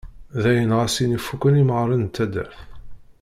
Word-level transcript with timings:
Dayen, 0.41 0.71
ɣas 0.79 0.95
ini 1.03 1.19
fukken 1.27 1.59
imɣaren 1.61 2.05
n 2.09 2.13
taddart. 2.15 2.57